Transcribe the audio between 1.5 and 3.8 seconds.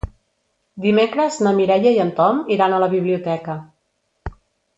Mireia i en Tom iran a la biblioteca.